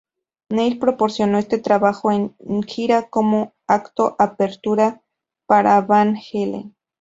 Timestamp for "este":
1.37-1.59